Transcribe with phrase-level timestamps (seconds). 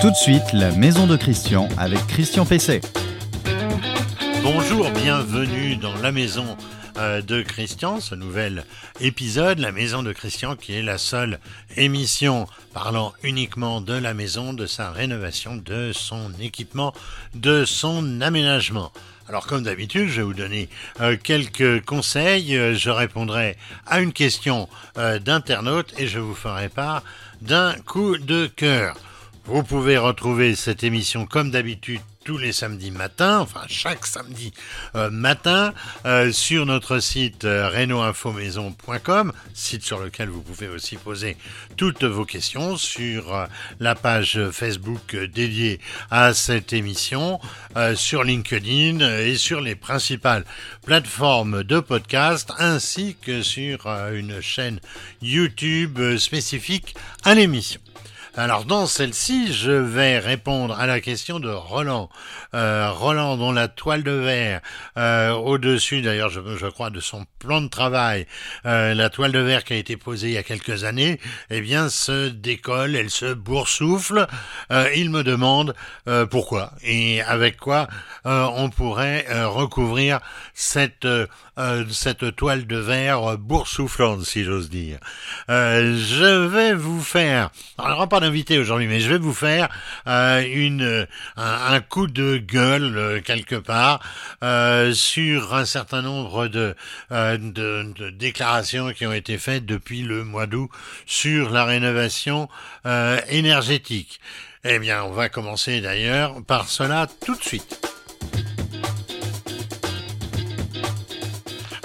[0.00, 2.82] Tout de suite, la maison de Christian avec Christian Pesset.
[4.42, 6.44] Bonjour, bienvenue dans la maison
[6.98, 8.64] euh, de Christian, ce nouvel
[9.00, 11.40] épisode, la maison de Christian qui est la seule
[11.76, 16.92] émission parlant uniquement de la maison, de sa rénovation, de son équipement,
[17.34, 18.92] de son aménagement.
[19.30, 20.68] Alors comme d'habitude, je vais vous donner
[21.00, 23.56] euh, quelques conseils, euh, je répondrai
[23.86, 24.68] à une question
[25.24, 27.02] d'internaute et je vous ferai part
[27.40, 28.96] d'un coup de cœur.
[29.48, 34.52] Vous pouvez retrouver cette émission comme d'habitude tous les samedis matins, enfin chaque samedi
[34.96, 35.72] euh, matin,
[36.04, 41.36] euh, sur notre site euh, renoinfomaison.com, site sur lequel vous pouvez aussi poser
[41.76, 43.46] toutes vos questions, sur
[43.78, 45.78] la page Facebook dédiée
[46.10, 47.38] à cette émission,
[47.94, 50.44] sur LinkedIn et sur les principales
[50.84, 54.80] plateformes de podcast, ainsi que sur une chaîne
[55.22, 57.80] YouTube spécifique à l'émission.
[58.38, 62.10] Alors dans celle-ci, je vais répondre à la question de Roland.
[62.52, 64.60] Euh, Roland dont la toile de verre
[64.98, 68.26] euh, au-dessus, d'ailleurs je, je, crois, de son plan de travail,
[68.66, 71.62] euh, la toile de verre qui a été posée il y a quelques années, eh
[71.62, 74.26] bien se décolle, elle se boursoufle.
[74.94, 75.74] il me demande
[76.30, 77.88] pourquoi et avec quoi
[78.24, 80.20] on pourrait recouvrir
[80.52, 81.06] cette
[81.90, 84.98] cette toile de verre boursouflante, si j'ose dire.
[85.48, 89.68] je vais vous faire, alors pas invité aujourd'hui, mais je vais vous faire
[90.06, 94.00] euh, une un, coup de gueule euh, quelque part
[94.42, 96.74] euh, sur un certain nombre de,
[97.10, 100.70] de, de, déclarations qui ont été faites depuis le mois d'août
[101.06, 102.48] sur la rénovation
[103.28, 104.20] énergétique.
[104.64, 107.80] Eh bien, on va commencer d'ailleurs par cela tout de suite.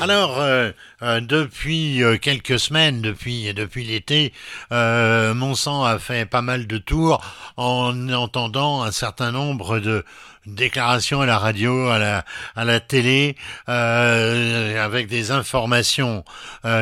[0.01, 0.71] Alors, euh,
[1.03, 4.33] euh, depuis euh, quelques semaines, depuis depuis l'été,
[4.71, 7.21] mon sang a fait pas mal de tours
[7.55, 10.03] en entendant un certain nombre de
[10.47, 13.35] déclarations à la radio, à la à la télé,
[13.67, 16.25] avec des informations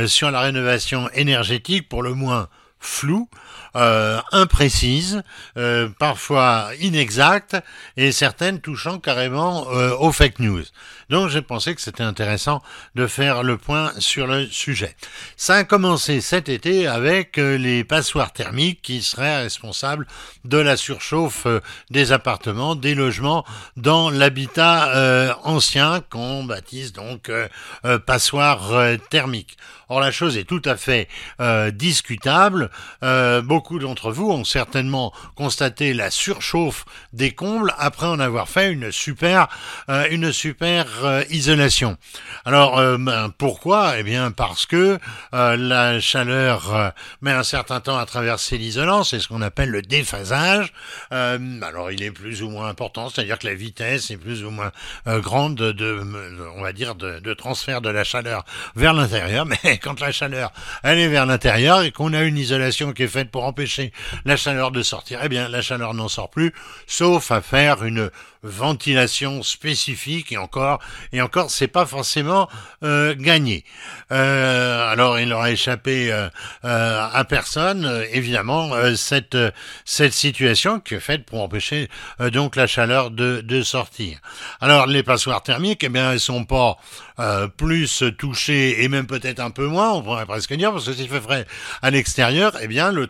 [0.07, 2.47] sur la rénovation énergétique, pour le moins
[2.79, 3.29] floues
[3.75, 5.23] euh, imprécises,
[5.57, 7.57] euh, parfois inexactes,
[7.97, 10.63] et certaines touchant carrément euh, aux fake news.
[11.09, 12.61] Donc j'ai pensé que c'était intéressant
[12.95, 14.95] de faire le point sur le sujet.
[15.37, 20.07] Ça a commencé cet été avec euh, les passoires thermiques qui seraient responsables
[20.45, 21.59] de la surchauffe euh,
[21.89, 27.31] des appartements, des logements dans l'habitat ancien qu'on baptise donc
[28.05, 28.71] passoire
[29.09, 29.57] thermique.
[29.89, 31.07] Or la chose est tout à fait
[31.73, 32.69] discutable.
[33.79, 39.47] D'entre vous ont certainement constaté la surchauffe des combles après en avoir fait une super,
[40.09, 40.59] une super
[41.03, 41.97] euh, isolation.
[42.45, 43.99] Alors euh, ben, pourquoi?
[43.99, 44.99] Eh bien parce que
[45.33, 49.81] euh, la chaleur met un certain temps à traverser l'isolant, c'est ce qu'on appelle le
[49.81, 50.73] déphasage.
[51.11, 54.71] alors il est plus ou moins important, c'est-à-dire que la vitesse est plus ou moins
[55.05, 56.01] grande de,
[56.55, 58.45] on va dire, de, transfert de la chaleur
[58.75, 59.45] vers l'intérieur.
[59.63, 60.51] Mais quand la chaleur
[60.83, 63.91] elle est vers l'intérieur et qu'on a une isolation qui est faite pour empêcher
[64.25, 66.53] la chaleur de sortir, eh bien la chaleur n'en sort plus,
[66.87, 68.09] sauf à faire une
[68.43, 70.79] ventilation spécifique et encore
[71.11, 72.47] et encore c'est pas forcément
[72.83, 73.65] euh, gagné.
[74.11, 76.29] Euh, alors il aura échappé euh,
[76.63, 79.37] à personne évidemment cette
[79.83, 81.89] cette situation qui est faite pour empêcher
[82.31, 84.19] donc la chaleur de, de sortir.
[84.61, 86.77] Alors les passoires thermiques eh bien elles sont pas
[87.57, 91.09] plus touchées et même peut-être un peu moins on pourrait presque dire parce que s'il
[91.09, 91.45] fait frais
[91.81, 93.07] à l'extérieur eh bien le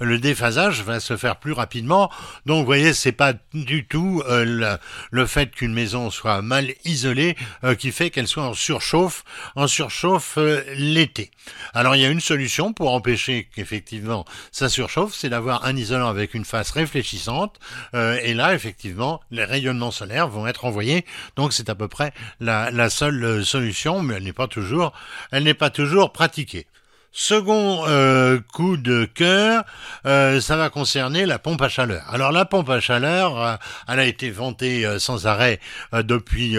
[0.00, 2.10] le déphasage va se faire plus rapidement
[2.46, 4.78] donc vous voyez c'est pas du tout euh,
[5.10, 9.24] le, fait qu'une maison soit mal isolée euh, qui fait qu'elle soit en surchauffe,
[9.56, 11.30] en surchauffe euh, l'été.
[11.74, 16.08] Alors il y a une solution pour empêcher qu'effectivement ça surchauffe, c'est d'avoir un isolant
[16.08, 17.58] avec une face réfléchissante.
[17.94, 21.04] et là, effectivement, les rayonnements solaires vont être envoyés.
[21.36, 24.92] Donc c'est à peu près la, la seule solution, mais elle n'est pas toujours,
[25.30, 26.66] elle n'est pas toujours pratiquée.
[27.10, 29.64] Second euh, coup de cœur,
[30.06, 32.04] euh, ça va concerner la pompe à chaleur.
[32.12, 33.56] Alors la pompe à chaleur, euh,
[33.88, 35.58] elle a été vantée sans arrêt
[35.92, 36.56] depuis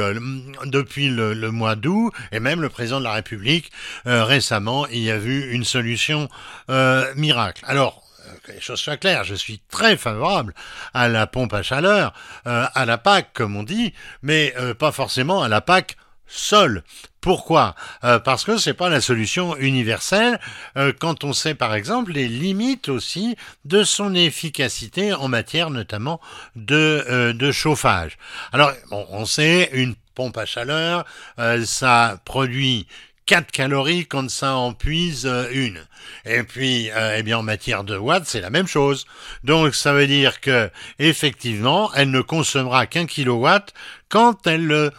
[0.65, 3.71] depuis le, mois d'août et même le président de la République
[4.05, 6.29] récemment il y a vu une solution
[7.15, 7.63] miracle.
[7.67, 8.03] Alors
[8.43, 10.53] que les choses soient claires, je suis très favorable
[10.93, 12.13] à la pompe à chaleur,
[12.45, 15.95] à la PAC comme on dit, mais pas forcément à la PAC
[16.27, 16.83] seul.
[17.21, 17.75] Pourquoi?
[18.03, 20.39] Euh, Parce que c'est pas la solution universelle
[20.77, 23.35] euh, quand on sait par exemple les limites aussi
[23.65, 26.21] de son efficacité en matière notamment
[26.55, 28.17] de, euh, chauffage.
[28.53, 31.05] Alors on sait une pompe à chaleur,
[31.65, 32.87] ça produit
[33.29, 35.85] 4 calories quand ça en puise une.
[36.25, 39.05] Et puis, euh, eh bien, en matière de watts, c'est la même chose.
[39.43, 43.71] Donc, ça veut dire que, effectivement, elle ne consommera qu'un kilowatt
[44.09, 44.89] quand elle, euh,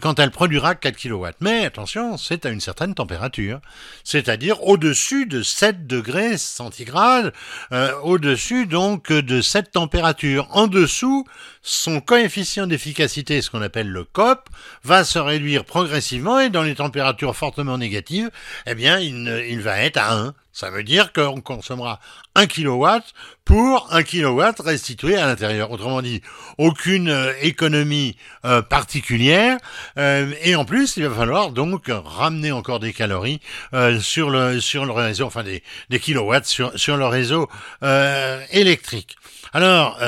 [0.00, 1.36] quand elle produira 4 kilowatts.
[1.40, 3.60] Mais attention, c'est à une certaine température,
[4.04, 7.32] c'est-à-dire au-dessus de 7 degrés centigrades,
[7.72, 10.48] euh, au-dessus donc de cette température.
[10.50, 11.24] En dessous,
[11.62, 14.48] son coefficient d'efficacité, ce qu'on appelle le COP,
[14.82, 18.30] va se réduire progressivement et dans les températures fortement négatives,
[18.66, 20.34] eh bien, il, il va être à 1.
[20.52, 22.00] Ça veut dire qu'on consommera
[22.38, 22.86] 1 kW
[23.44, 25.72] pour 1 kW restitué à l'intérieur.
[25.72, 26.22] Autrement dit,
[26.56, 29.58] aucune euh, économie euh, particulière.
[29.98, 33.40] Euh, et en plus, il va falloir donc ramener encore des calories
[34.00, 37.48] sur le sur le réseau, enfin des, des kilowatts sur sur le réseau
[38.52, 39.16] électrique.
[39.52, 39.98] Alors,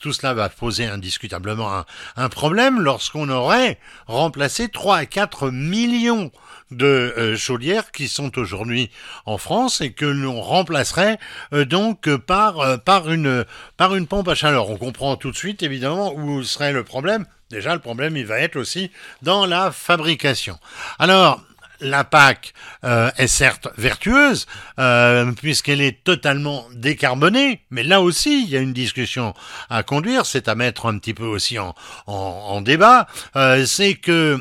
[0.00, 1.84] tout cela va poser indiscutablement un,
[2.16, 6.30] un problème lorsqu'on aurait remplacé 3 à 4 millions
[6.70, 8.90] de euh, chaudières qui sont aujourd'hui
[9.24, 11.18] en France et que l'on remplacerait
[11.52, 13.44] euh, donc par euh, par une
[13.76, 14.70] par une pompe à chaleur.
[14.70, 17.26] On comprend tout de suite évidemment où serait le problème.
[17.50, 18.90] Déjà, le problème, il va être aussi
[19.22, 20.58] dans la fabrication.
[20.98, 21.40] Alors,
[21.80, 22.52] la PAC
[22.84, 24.46] euh, est certes vertueuse,
[24.78, 29.34] euh, puisqu'elle est totalement décarbonée, mais là aussi, il y a une discussion
[29.70, 33.06] à conduire, c'est à mettre un petit peu aussi en, débat,
[33.36, 34.38] euh, c'est que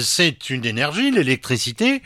[0.00, 2.02] c'est une énergie, l'électricité,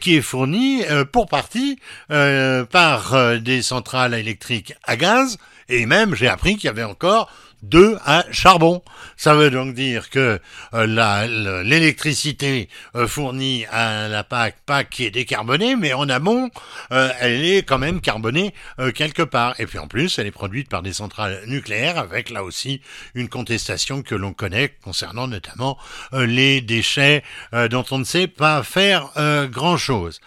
[0.00, 0.82] qui est fournie
[1.12, 1.78] pour partie
[2.08, 5.38] par des centrales électriques à gaz,
[5.68, 7.30] et même j'ai appris qu'il y avait encore
[7.64, 8.82] deux à charbon.
[9.16, 10.40] Ça veut donc dire que
[10.74, 16.50] euh, l'électricité euh, fournie à la PAC, PAC qui est décarbonée, mais en amont,
[16.92, 18.54] euh, elle est quand même carbonée
[18.94, 19.58] quelque part.
[19.58, 22.80] Et puis en plus, elle est produite par des centrales nucléaires, avec là aussi
[23.14, 25.78] une contestation que l'on connaît concernant notamment
[26.12, 27.22] les déchets
[27.70, 29.10] dont on ne sait pas faire
[29.50, 30.20] grand-chose.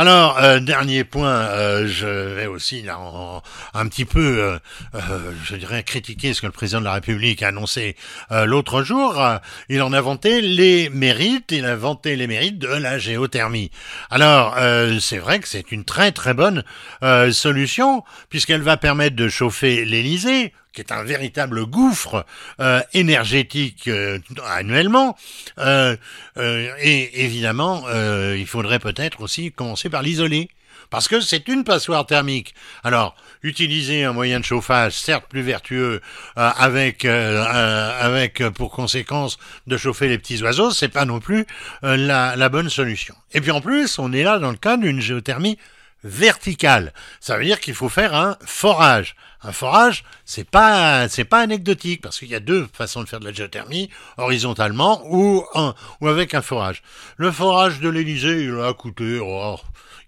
[0.00, 4.58] Alors, euh, dernier point, euh, je vais aussi un petit peu,
[4.94, 7.96] euh, je dirais, critiquer ce que le président de la République a annoncé
[8.30, 9.22] l'autre jour.
[9.68, 13.70] Il en a vanté les mérites, il a vanté les mérites de la géothermie.
[14.08, 14.56] Alors,
[15.02, 16.64] c'est vrai que c'est une très très bonne
[17.30, 22.24] solution, puisqu'elle va permettre de chauffer l'Élysée, qui est un véritable gouffre
[22.60, 25.16] euh, énergétique euh, annuellement.
[25.58, 25.96] Euh,
[26.36, 27.84] et évidemment,
[28.34, 30.48] il faudrait peut-être aussi commencer par l'isoler.
[30.88, 32.52] Parce que c'est une passoire thermique.
[32.82, 33.14] Alors,
[33.44, 36.00] utiliser un moyen de chauffage, certes plus vertueux,
[36.34, 39.38] avec avec pour conséquence
[39.68, 41.46] de chauffer les petits oiseaux, c'est pas non plus
[41.82, 43.14] la, la bonne solution.
[43.32, 45.58] Et puis en plus, on est là dans le cas d'une géothermie
[46.04, 46.92] verticale.
[47.20, 49.16] Ça veut dire qu'il faut faire un forage.
[49.42, 53.20] Un forage, c'est pas c'est pas anecdotique parce qu'il y a deux façons de faire
[53.20, 53.88] de la géothermie,
[54.18, 55.44] horizontalement ou
[56.00, 56.82] ou avec un forage.
[57.16, 59.56] Le forage de l'Elysée, a coûté oh,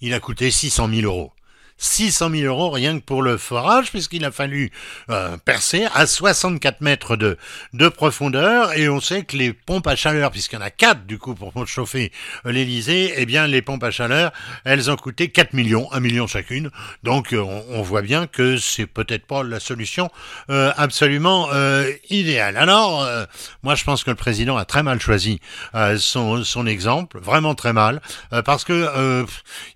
[0.03, 1.33] il a coûté 600 000 euros.
[1.79, 4.71] 600 000 euros rien que pour le forage, puisqu'il a fallu
[5.11, 7.37] euh, percer à 64 mètres de,
[7.73, 11.07] de profondeur, et on sait que les pompes à chaleur, puisqu'il y en a quatre
[11.07, 12.13] du coup pour chauffer
[12.47, 14.33] euh, l'Elysée, eh bien les pompes à chaleur,
[14.65, 16.71] elles ont coûté 4 millions, 1 million chacune,
[17.03, 20.09] donc euh, on, voit bien que c'est peut-être pas la solution
[20.49, 21.49] absolument
[22.11, 22.57] idéale.
[22.57, 23.05] Alors,
[23.65, 25.41] moi je pense que le président a très mal choisi
[25.97, 28.01] son, son exemple, vraiment très mal,
[28.45, 29.27] parce que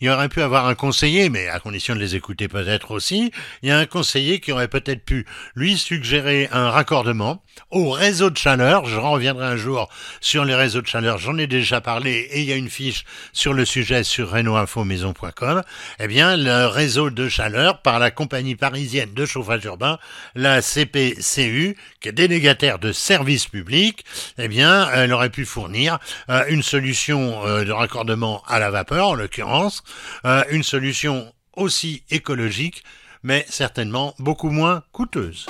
[0.01, 3.69] il aurait pu avoir un conseiller, mais à condition de les écouter peut-être aussi, il
[3.69, 8.37] y a un conseiller qui aurait peut-être pu lui suggérer un raccordement au réseau de
[8.37, 8.87] chaleur.
[8.87, 9.88] Je reviendrai un jour
[10.21, 13.05] sur les réseaux de chaleur, j'en ai déjà parlé et il y a une fiche
[13.33, 15.62] sur le sujet sur renoinfomaison.com.
[16.00, 19.99] Eh bien, le réseau de chaleur par la compagnie parisienne de chauffage urbain,
[20.35, 24.05] la CPCU, qui est délégataire de services publics,
[24.38, 25.99] eh bien, elle aurait pu fournir
[26.31, 29.83] euh, une solution euh, de raccordement à la vapeur, en l'occurrence,
[30.25, 32.85] euh, une solution aussi écologique,
[33.23, 35.47] mais certainement beaucoup moins coûteuse.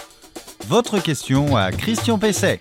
[0.69, 2.59] Votre question à Christian Pesset.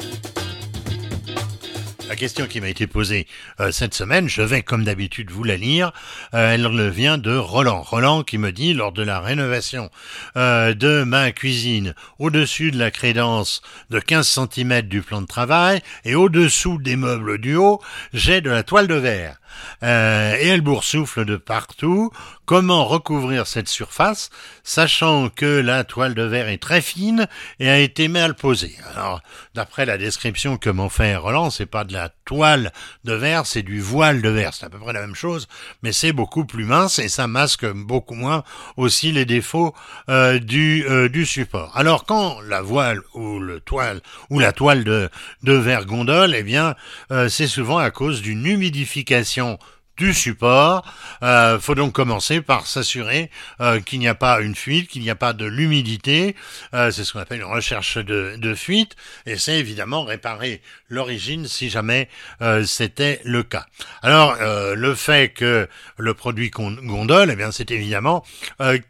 [2.08, 3.25] La question qui m'a été posée
[3.60, 5.92] euh, cette semaine, je vais comme d'habitude vous la lire.
[6.36, 7.82] Euh, elle vient de Roland.
[7.82, 9.90] Roland qui me dit lors de la rénovation
[10.38, 15.82] euh, de ma cuisine, au-dessus de la crédence de 15 cm du plan de travail
[16.04, 17.82] et au-dessous des meubles du haut,
[18.14, 19.38] j'ai de la toile de verre.
[19.84, 22.12] Euh, et elle boursoufle de partout.
[22.46, 24.30] Comment recouvrir cette surface,
[24.64, 27.28] sachant que la toile de verre est très fine
[27.60, 28.75] et a été mal posée?
[28.94, 29.22] Alors,
[29.56, 32.72] d'après la description que m'en fait Roland, c'est pas de la toile
[33.04, 34.54] de verre, c'est du voile de verre.
[34.54, 35.48] C'est à peu près la même chose,
[35.82, 38.44] mais c'est beaucoup plus mince et ça masque beaucoup moins
[38.78, 39.74] aussi les défauts
[40.10, 41.72] euh, du, euh, du support.
[41.75, 45.10] Alors, quand la voile ou le toile ou la toile de,
[45.42, 46.75] de verre gondole, eh bien,
[47.28, 49.35] c'est souvent à cause d'une humidification
[49.98, 50.84] du support.
[51.24, 53.30] Euh, faut donc commencer par s'assurer
[53.62, 56.36] euh, qu'il n'y a pas une fuite, qu'il n'y a pas de l'humidité.
[56.74, 58.96] Euh, c'est ce qu'on appelle une recherche de, fuite.
[59.25, 62.10] Et c'est évidemment réparer l'origine si jamais
[62.42, 63.65] euh, c'était le cas.
[64.01, 68.24] Alors le fait que le produit gondole, eh bien c'est évidemment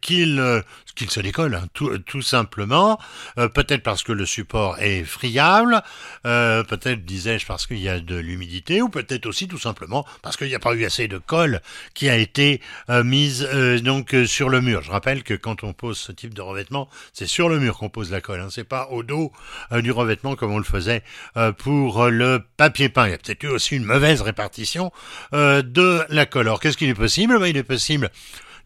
[0.01, 0.63] qu'il
[0.95, 2.97] qu'il se décolle, hein, tout, simplement.
[3.35, 5.81] peut-être parce que le support est friable,
[6.23, 10.47] peut-être disais-je parce qu'il y a de l'humidité, ou peut-être aussi tout simplement parce qu'il
[10.47, 11.61] n'y a pas eu assez de colle
[11.93, 13.47] qui a été mise
[13.83, 14.81] donc sur le mur.
[14.81, 17.89] Je rappelle que quand on pose ce type de revêtement, c'est sur le mur qu'on
[17.89, 19.31] pose la colle, hein, c'est pas au dos
[19.71, 21.03] du revêtement comme on le faisait
[21.57, 23.07] pour le papier peint.
[23.07, 24.91] Il y a peut-être eu aussi une mauvaise répartition
[25.33, 26.47] euh, de la colle.
[26.47, 27.39] Alors qu'est-ce qu'il est possible?
[27.39, 28.09] Ben, Il est possible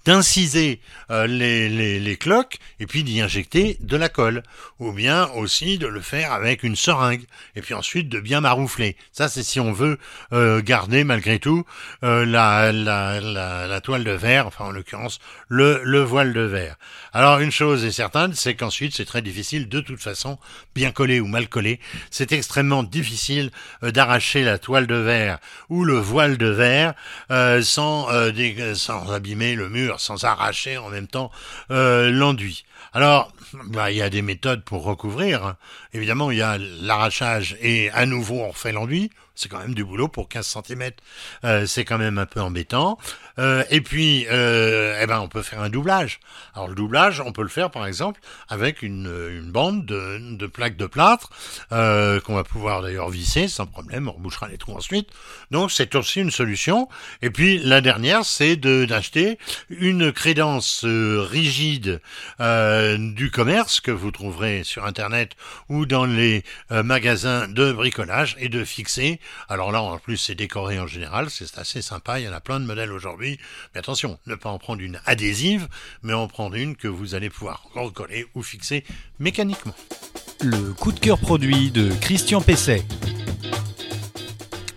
[0.05, 0.79] d'inciser
[1.11, 4.43] euh, les, les, les, cloques et puis d'y injecter de la colle.
[4.79, 7.23] Ou bien aussi de le faire avec une seringue
[7.55, 8.95] et puis ensuite de bien maroufler.
[9.11, 9.97] Ça c'est si on veut
[10.31, 11.65] euh, garder malgré tout
[12.03, 16.75] euh, la, la, la, toile de verre, enfin en l'occurrence le, le voile de verre.
[17.11, 20.37] Alors une chose est certaine, c'est qu'ensuite c'est très difficile de toute façon,
[20.75, 21.79] bien collé ou mal collé,
[22.11, 23.51] c'est extrêmement difficile
[23.81, 25.39] d'arracher la toile de verre
[25.69, 26.93] ou le voile de verre
[27.63, 28.07] sans,
[28.75, 31.31] sans abîmer le mur sans arracher en même temps
[31.71, 32.65] euh, l'enduit.
[32.93, 33.31] Alors,
[33.65, 35.55] bah, il y a des méthodes pour recouvrir.
[35.93, 39.11] Évidemment, il y a l'arrachage et à nouveau on refait l'enduit.
[39.35, 40.91] C'est quand même du boulot pour 15 cm.
[41.45, 42.97] Euh, c'est quand même un peu embêtant.
[43.39, 46.19] Euh, et puis, euh, eh ben, on peut faire un doublage.
[46.53, 48.19] Alors le doublage, on peut le faire par exemple
[48.49, 49.09] avec une,
[49.49, 51.29] bande de, de plaques de plâtre
[51.71, 54.09] euh, qu'on va pouvoir d'ailleurs visser sans problème.
[54.09, 55.09] On rebouchera les trous ensuite.
[55.51, 56.89] Donc c'est aussi une solution.
[57.21, 62.01] Et puis la dernière, c'est d'acheter une crédence rigide
[62.97, 65.31] du commerce que vous trouverez sur internet
[65.69, 70.79] ou dans les magasins de bricolage et de fixer alors là, en plus, c'est décoré
[70.79, 73.39] en général, c'est assez sympa, il y en a plein de modèles aujourd'hui.
[73.73, 75.67] Mais attention, ne pas en prendre une adhésive,
[76.03, 78.83] mais en prendre une que vous allez pouvoir recoller ou fixer
[79.19, 79.75] mécaniquement.
[80.41, 82.83] Le coup de cœur produit de Christian Pesset.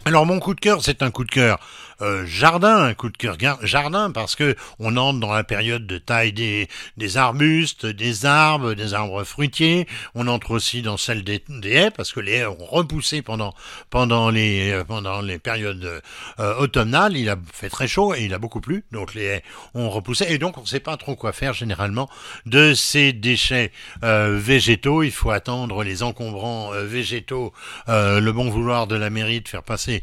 [0.05, 1.61] Alors mon coup de cœur, c'est un coup de cœur
[2.01, 5.99] euh, jardin, un coup de cœur jardin, parce que on entre dans la période de
[5.99, 6.69] taille des,
[7.17, 9.87] arbustes, des arbres, des arbres fruitiers.
[10.15, 13.55] On entre aussi dans celle des, des haies, parce que les haies ont repoussé pendant
[13.91, 16.03] pendant les euh, pendant les périodes
[16.41, 17.17] euh, automnales.
[17.17, 19.43] Il a fait très chaud et il a beaucoup plu, donc les haies
[19.75, 20.27] ont repoussé.
[20.29, 22.09] Et donc on ne sait pas trop quoi faire généralement
[22.47, 23.73] de ces déchets
[24.03, 25.03] végétaux.
[25.03, 27.53] Il faut attendre les encombrants végétaux,
[27.89, 30.03] le bon vouloir de la mairie de faire passer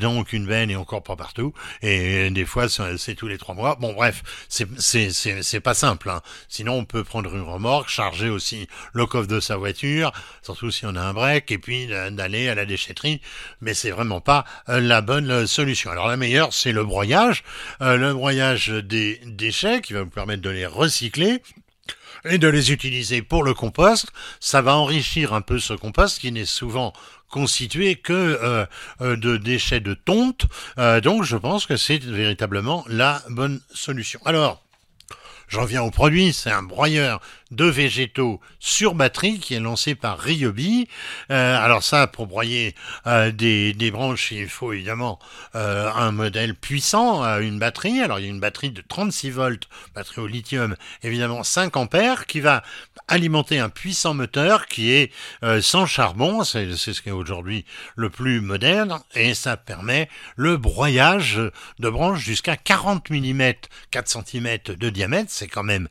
[0.00, 1.52] donc une veine et encore pas partout.
[1.82, 3.76] Et des fois, c'est tous les trois mois.
[3.76, 6.08] Bon, bref, c'est pas simple.
[6.08, 6.22] Hein.
[6.48, 10.12] Sinon, on peut prendre une remorque, charger aussi le coffre de sa voiture,
[10.42, 13.20] surtout si on a un break, et puis d'aller à la déchetterie.
[13.60, 15.90] Mais c'est vraiment pas euh, la bonne euh, solution.
[15.90, 17.44] Alors la meilleure, c'est le broyage.
[17.82, 21.42] Euh, le broyage des déchets qui va vous permettre de les recycler
[22.24, 24.08] et de les utiliser pour le compost.
[24.40, 26.92] Ça va enrichir un peu ce compost qui n'est souvent
[27.30, 28.66] constitué que euh,
[29.00, 30.46] euh, de déchets de tonte.
[30.78, 34.20] Euh, donc je pense que c'est véritablement la bonne solution.
[34.24, 34.62] Alors,
[35.50, 37.20] J'en viens au produit, c'est un broyeur
[37.50, 40.88] de végétaux sur batterie qui est lancé par Ryobi.
[41.30, 42.74] Euh, alors ça, pour broyer
[43.06, 45.18] euh, des, branches, il faut évidemment
[45.54, 48.00] euh, un modèle puissant, une batterie.
[48.00, 52.26] Alors il y a une batterie de 36 volts, batterie au lithium, évidemment 5 ampères,
[52.26, 52.62] qui va
[53.08, 55.12] alimenter un puissant moteur qui est
[55.60, 57.64] sans charbon, c'est ce qui est aujourd'hui
[57.96, 61.40] le plus moderne, et ça permet le broyage
[61.78, 63.52] de branches jusqu'à 40 mm,
[63.90, 65.88] 4 cm de diamètre c'est quand même,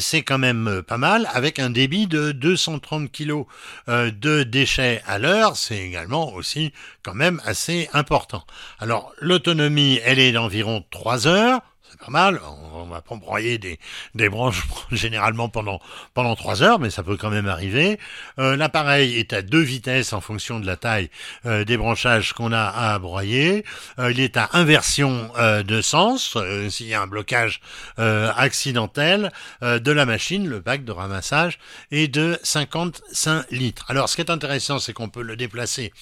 [0.00, 3.44] c'est quand même mal, avec un débit de 230 kg
[3.88, 6.72] de déchets à l'heure, c'est également aussi
[7.02, 8.44] quand même assez important.
[8.78, 12.40] Alors l'autonomie, elle est d'environ 3 heures, c'est pas mal.
[12.74, 15.80] On, va pas broyer des, branches généralement pendant
[16.14, 17.98] pendant trois heures, mais ça peut quand même arriver.
[18.38, 21.10] Euh, L'appareil est à deux vitesses en fonction de la taille
[21.46, 23.64] euh, des branchages qu'on a à broyer.
[23.98, 26.36] Euh, il est à inversion de sens
[26.68, 27.60] s'il y a un blocage
[27.98, 30.48] accidentel de la machine.
[30.48, 31.58] Le bac de ramassage
[31.90, 33.84] est de 55 litres.
[33.88, 35.92] Alors, ce qui est intéressant, c'est qu'on peut le déplacer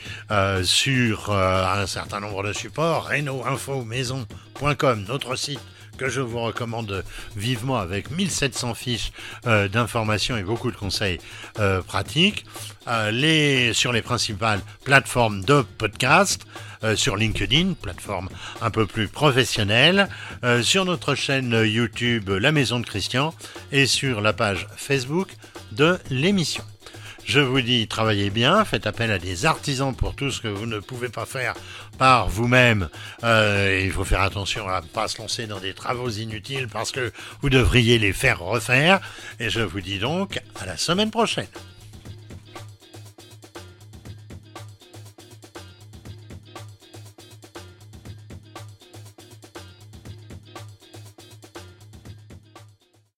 [0.62, 5.60] sur un certain nombre de supports, reno-info-maison.com, notre site
[5.98, 7.04] que je vous recommande
[7.36, 9.12] vivement avec 1700 fiches
[9.44, 11.18] d'informations et beaucoup de conseils
[11.86, 12.44] pratiques.
[13.10, 16.46] les, sur les principales plateformes de podcast.
[16.84, 18.28] Euh, sur LinkedIn, plateforme
[18.60, 20.08] un peu plus professionnelle,
[20.44, 23.34] euh, sur notre chaîne YouTube La Maison de Christian
[23.72, 25.28] et sur la page Facebook
[25.72, 26.62] de l'émission.
[27.28, 30.64] Je vous dis, travaillez bien, faites appel à des artisans pour tout ce que vous
[30.64, 31.52] ne pouvez pas faire
[31.98, 32.88] par vous-même.
[33.22, 36.90] Euh, il faut faire attention à ne pas se lancer dans des travaux inutiles parce
[36.90, 39.02] que vous devriez les faire refaire.
[39.40, 41.48] Et je vous dis donc à la semaine prochaine.